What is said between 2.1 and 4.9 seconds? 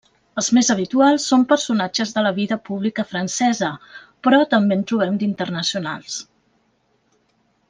de la vida pública francesa, però també en